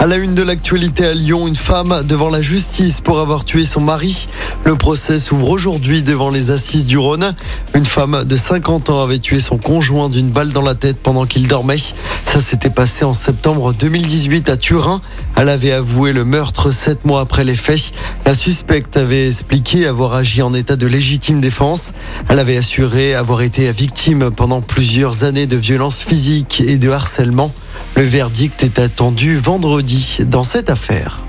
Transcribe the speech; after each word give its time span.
À 0.00 0.06
la 0.06 0.16
une 0.16 0.32
de 0.32 0.42
l'actualité 0.42 1.04
à 1.04 1.12
Lyon, 1.12 1.46
une 1.46 1.56
femme 1.56 2.04
devant 2.08 2.30
la 2.30 2.40
justice 2.40 3.02
pour 3.02 3.20
avoir 3.20 3.44
tué 3.44 3.66
son 3.66 3.82
mari. 3.82 4.28
Le 4.64 4.74
procès 4.74 5.18
s'ouvre 5.18 5.50
aujourd'hui 5.50 6.02
devant 6.02 6.30
les 6.30 6.50
assises 6.50 6.86
du 6.86 6.96
Rhône. 6.96 7.34
Une 7.74 7.84
femme 7.84 8.24
de 8.24 8.34
50 8.34 8.88
ans 8.88 9.02
avait 9.02 9.18
tué 9.18 9.40
son 9.40 9.58
conjoint 9.58 10.08
d'une 10.08 10.30
balle 10.30 10.52
dans 10.52 10.62
la 10.62 10.74
tête 10.74 10.96
pendant 10.96 11.26
qu'il 11.26 11.46
dormait. 11.48 11.76
Ça 12.24 12.40
s'était 12.40 12.70
passé 12.70 13.04
en 13.04 13.12
septembre 13.12 13.74
2018 13.74 14.48
à 14.48 14.56
Turin. 14.56 15.02
Elle 15.36 15.50
avait 15.50 15.72
avoué 15.72 16.12
le 16.12 16.24
meurtre 16.24 16.70
sept 16.70 17.04
mois 17.04 17.20
après 17.20 17.44
les 17.44 17.56
faits. 17.56 17.92
La 18.24 18.32
suspecte 18.32 18.96
avait 18.96 19.28
expliqué 19.28 19.86
avoir 19.86 20.14
agi 20.14 20.40
en 20.40 20.54
état 20.54 20.76
de 20.76 20.86
légitime 20.86 21.42
défense. 21.42 21.92
Elle 22.30 22.38
avait 22.38 22.56
assuré 22.56 23.12
avoir 23.12 23.42
été 23.42 23.70
victime 23.70 24.30
pendant 24.30 24.62
plusieurs 24.62 25.24
années 25.24 25.46
de 25.46 25.56
violences 25.56 26.00
physiques 26.00 26.62
et 26.66 26.78
de 26.78 26.88
harcèlement. 26.88 27.52
Le 28.00 28.06
verdict 28.06 28.62
est 28.62 28.78
attendu 28.78 29.36
vendredi 29.36 30.20
dans 30.26 30.42
cette 30.42 30.70
affaire. 30.70 31.20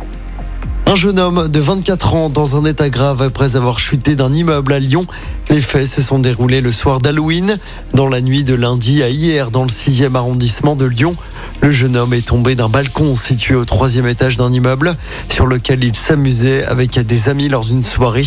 Un 0.85 0.95
jeune 0.95 1.19
homme 1.19 1.49
de 1.49 1.59
24 1.59 2.15
ans 2.15 2.29
dans 2.29 2.55
un 2.55 2.63
état 2.63 2.89
grave 2.89 3.21
après 3.21 3.57
avoir 3.57 3.77
chuté 3.77 4.15
d'un 4.15 4.31
immeuble 4.33 4.71
à 4.71 4.79
Lyon. 4.79 5.05
Les 5.49 5.59
faits 5.59 5.87
se 5.87 6.01
sont 6.01 6.19
déroulés 6.19 6.61
le 6.61 6.71
soir 6.71 7.01
d'Halloween, 7.01 7.57
dans 7.93 8.07
la 8.07 8.21
nuit 8.21 8.45
de 8.45 8.53
lundi 8.53 9.03
à 9.03 9.09
hier 9.09 9.51
dans 9.51 9.63
le 9.63 9.69
6e 9.69 10.15
arrondissement 10.15 10.77
de 10.77 10.85
Lyon. 10.85 11.17
Le 11.59 11.71
jeune 11.71 11.97
homme 11.97 12.13
est 12.13 12.27
tombé 12.27 12.55
d'un 12.55 12.69
balcon 12.69 13.17
situé 13.17 13.55
au 13.55 13.65
troisième 13.65 14.07
étage 14.07 14.37
d'un 14.37 14.53
immeuble 14.53 14.95
sur 15.27 15.47
lequel 15.47 15.83
il 15.83 15.97
s'amusait 15.97 16.63
avec 16.63 16.97
des 16.97 17.27
amis 17.27 17.49
lors 17.49 17.65
d'une 17.65 17.83
soirée. 17.83 18.23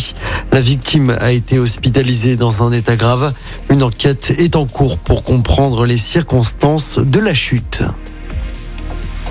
La 0.51 0.61
victime 0.61 1.17
a 1.19 1.31
été 1.31 1.57
hospitalisée 1.57 2.35
dans 2.35 2.61
un 2.61 2.71
état 2.71 2.95
grave. 2.95 3.33
Une 3.71 3.81
enquête 3.81 4.35
est 4.37 4.55
en 4.55 4.67
cours 4.67 4.99
pour 4.99 5.23
comprendre 5.23 5.87
les 5.87 5.97
circonstances 5.97 6.99
de 6.99 7.19
la 7.19 7.33
chute. 7.33 7.81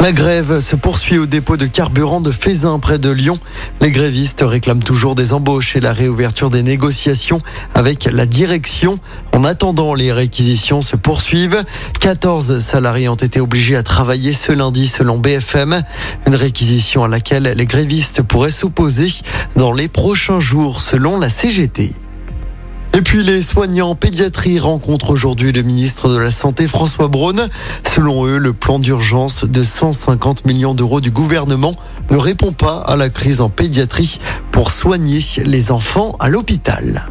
La 0.05 0.13
grève 0.13 0.61
se 0.61 0.77
poursuit 0.77 1.17
au 1.17 1.25
dépôt 1.25 1.57
de 1.57 1.65
carburant 1.65 2.21
de 2.21 2.31
Fézin 2.31 2.79
près 2.79 2.99
de 2.99 3.09
Lyon. 3.09 3.39
Les 3.81 3.91
grévistes 3.91 4.45
réclament 4.47 4.83
toujours 4.83 5.15
des 5.15 5.33
embauches 5.33 5.77
et 5.77 5.81
la 5.81 5.95
réouverture 5.95 6.51
des 6.51 6.63
négociations 6.63 7.41
avec 7.73 8.05
la 8.13 8.27
direction. 8.27 8.99
En 9.33 9.45
attendant, 9.45 9.95
les 9.95 10.13
réquisitions 10.13 10.83
se 10.83 10.97
poursuivent. 10.97 11.65
14 12.01 12.59
salariés 12.59 13.09
ont 13.09 13.15
été 13.15 13.41
obligés 13.41 13.77
à 13.77 13.83
travailler 13.83 14.35
ce 14.35 14.53
lundi 14.53 14.89
selon 14.89 15.17
BFM. 15.17 15.83
Une 16.27 16.35
réquisition 16.35 17.03
à 17.05 17.09
laquelle 17.09 17.55
les 17.57 17.65
grévistes 17.65 18.21
pourraient 18.21 18.51
s'opposer 18.51 19.09
dans 19.57 19.73
les 19.73 19.89
prochains 19.89 20.39
jours 20.39 20.83
selon 20.83 21.19
la 21.19 21.31
CGT. 21.31 21.95
Et 22.97 23.03
puis 23.03 23.25
les 23.25 23.43
soignants 23.43 23.91
en 23.91 23.95
pédiatrie 23.97 24.61
rencontrent 24.61 25.11
aujourd'hui 25.11 25.51
le 25.51 25.63
ministre 25.63 26.09
de 26.09 26.17
la 26.17 26.31
Santé 26.31 26.69
François 26.69 27.09
Braun. 27.09 27.49
Selon 27.83 28.25
eux, 28.25 28.39
le 28.39 28.53
plan 28.53 28.79
d'urgence 28.79 29.45
de 29.45 29.65
150 29.65 30.45
millions 30.45 30.75
d'euros 30.75 31.01
du 31.01 31.11
gouvernement 31.11 31.75
ne 32.13 32.17
répond 32.17 32.53
pas 32.53 32.77
à 32.77 32.95
la 32.95 33.09
crise 33.09 33.41
en 33.41 33.49
pédiatrie 33.49 34.21
pour 34.53 34.71
soigner 34.71 35.19
les 35.45 35.73
enfants 35.73 36.15
à 36.21 36.29
l'hôpital. 36.29 37.09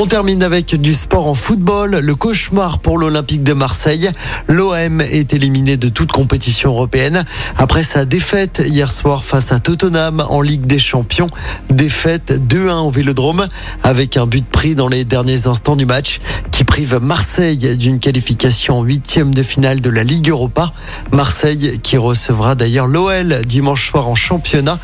On 0.00 0.06
termine 0.06 0.44
avec 0.44 0.80
du 0.80 0.92
sport 0.92 1.26
en 1.26 1.34
football. 1.34 1.98
Le 1.98 2.14
cauchemar 2.14 2.78
pour 2.78 2.98
l'Olympique 2.98 3.42
de 3.42 3.52
Marseille. 3.52 4.12
L'OM 4.46 5.00
est 5.00 5.34
éliminé 5.34 5.76
de 5.76 5.88
toute 5.88 6.12
compétition 6.12 6.70
européenne 6.70 7.24
après 7.56 7.82
sa 7.82 8.04
défaite 8.04 8.62
hier 8.64 8.92
soir 8.92 9.24
face 9.24 9.50
à 9.50 9.58
Tottenham 9.58 10.24
en 10.28 10.40
Ligue 10.40 10.66
des 10.66 10.78
Champions. 10.78 11.26
Défaite 11.68 12.32
2-1 12.48 12.86
au 12.86 12.90
Vélodrome 12.92 13.48
avec 13.82 14.16
un 14.16 14.28
but 14.28 14.46
pris 14.46 14.76
dans 14.76 14.86
les 14.86 15.04
derniers 15.04 15.48
instants 15.48 15.74
du 15.74 15.84
match 15.84 16.20
qui 16.52 16.62
prive 16.62 17.00
Marseille 17.02 17.76
d'une 17.76 17.98
qualification 17.98 18.78
en 18.78 18.82
huitième 18.84 19.34
de 19.34 19.42
finale 19.42 19.80
de 19.80 19.90
la 19.90 20.04
Ligue 20.04 20.28
Europa. 20.28 20.74
Marseille 21.10 21.80
qui 21.82 21.96
recevra 21.96 22.54
d'ailleurs 22.54 22.86
l'OL 22.86 23.44
dimanche 23.46 23.90
soir 23.90 24.06
en 24.06 24.14
championnat. 24.14 24.78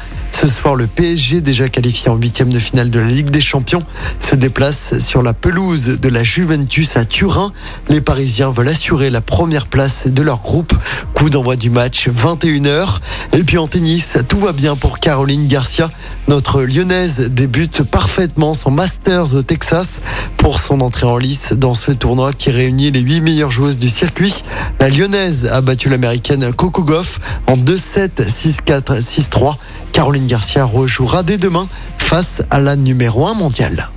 Ce 0.45 0.51
soir, 0.51 0.77
le 0.77 0.87
PSG, 0.87 1.41
déjà 1.41 1.71
qualifié 1.71 2.11
en 2.11 2.17
huitième 2.17 2.53
de 2.53 2.59
finale 2.59 2.91
de 2.91 3.01
la 3.01 3.07
Ligue 3.07 3.31
des 3.31 3.41
Champions, 3.41 3.83
se 4.21 4.35
déplace 4.35 4.99
sur 4.99 5.23
la 5.23 5.33
pelouse 5.33 5.99
de 5.99 6.09
la 6.11 6.23
Juventus 6.23 6.99
à 6.99 7.07
Turin. 7.07 7.55
Les 7.89 8.03
Parisiens 8.03 8.51
veulent 8.51 8.69
assurer 8.69 9.09
la 9.09 9.23
première 9.23 9.67
place 9.67 10.07
de 10.07 10.21
leur 10.21 10.43
groupe. 10.43 10.75
Coup 11.15 11.31
d'envoi 11.31 11.57
du 11.57 11.71
match 11.71 12.11
21h. 12.11 12.99
Et 13.33 13.43
puis 13.43 13.57
en 13.57 13.67
tennis, 13.67 14.19
tout 14.29 14.37
va 14.37 14.53
bien 14.53 14.77
pour 14.77 14.99
Caroline 14.99 15.49
Garcia. 15.49 15.91
Notre 16.29 16.61
lyonnaise 16.63 17.21
débute 17.31 17.83
parfaitement 17.83 18.53
son 18.53 18.71
Masters 18.71 19.35
au 19.35 19.41
Texas 19.41 20.03
pour 20.37 20.61
son 20.61 20.83
entrée 20.83 21.07
en 21.07 21.17
lice 21.17 21.55
dans 21.55 21.73
ce 21.73 21.91
tournoi 21.91 22.35
qui 22.35 22.51
réunit 22.51 22.91
les 22.91 23.01
huit 23.01 23.23
meilleures 23.23 23.51
joueuses 23.51 23.79
du 23.79 23.89
circuit. 23.89 24.45
La 24.79 24.91
lyonnaise 24.91 25.47
a 25.47 25.63
battu 25.63 25.89
l'américaine 25.89 26.53
Coco 26.53 26.83
Goff 26.83 27.19
en 27.47 27.57
2-7, 27.57 28.11
6-4, 28.19 29.01
6-3. 29.01 29.57
Caroline 29.95 30.27
Garcia 30.27 30.65
rejouera 30.65 31.23
dès 31.23 31.39
demain 31.39 31.69
face 31.99 32.43
à 32.51 32.59
la 32.59 32.75
numéro 32.75 33.29
1 33.29 33.35
mondiale. 33.35 33.91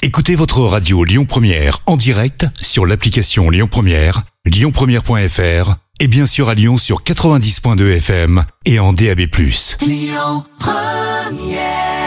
Écoutez 0.00 0.36
votre 0.36 0.60
radio 0.60 1.02
Lyon 1.02 1.24
Première 1.24 1.80
en 1.86 1.96
direct 1.96 2.46
sur 2.62 2.86
l'application 2.86 3.50
Lyon 3.50 3.66
Première, 3.68 4.22
lyonpremière.fr 4.46 5.74
et 5.98 6.06
bien 6.06 6.26
sûr 6.26 6.48
à 6.48 6.54
Lyon 6.54 6.78
sur 6.78 7.02
90.2 7.02 7.96
FM 7.96 8.44
et 8.64 8.78
en 8.78 8.92
DAB+. 8.92 9.22
Lyon 9.80 10.44
Première 10.60 11.97